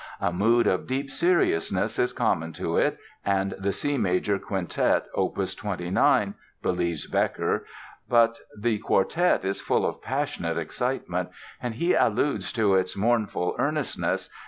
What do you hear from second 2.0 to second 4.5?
common to it and the C major